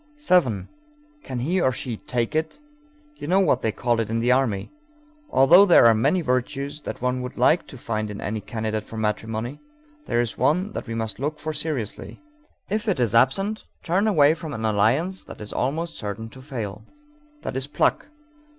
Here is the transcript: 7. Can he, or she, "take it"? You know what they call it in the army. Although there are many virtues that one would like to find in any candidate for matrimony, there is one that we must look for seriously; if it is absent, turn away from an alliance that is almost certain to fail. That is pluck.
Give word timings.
7. 0.15 0.67
Can 1.21 1.39
he, 1.41 1.61
or 1.61 1.71
she, 1.71 1.95
"take 1.95 2.35
it"? 2.35 2.57
You 3.17 3.27
know 3.27 3.39
what 3.39 3.61
they 3.61 3.71
call 3.71 3.99
it 3.99 4.09
in 4.09 4.17
the 4.19 4.31
army. 4.31 4.71
Although 5.29 5.63
there 5.63 5.85
are 5.85 5.93
many 5.93 6.21
virtues 6.21 6.81
that 6.81 7.03
one 7.03 7.21
would 7.21 7.37
like 7.37 7.67
to 7.67 7.77
find 7.77 8.09
in 8.09 8.19
any 8.19 8.41
candidate 8.41 8.83
for 8.83 8.97
matrimony, 8.97 9.61
there 10.07 10.19
is 10.19 10.39
one 10.39 10.71
that 10.71 10.87
we 10.87 10.95
must 10.95 11.19
look 11.19 11.37
for 11.37 11.53
seriously; 11.53 12.19
if 12.67 12.87
it 12.87 12.99
is 12.99 13.13
absent, 13.13 13.65
turn 13.83 14.07
away 14.07 14.33
from 14.33 14.53
an 14.55 14.65
alliance 14.65 15.23
that 15.25 15.39
is 15.39 15.53
almost 15.53 15.95
certain 15.99 16.29
to 16.29 16.41
fail. 16.41 16.83
That 17.43 17.55
is 17.55 17.67
pluck. 17.67 18.07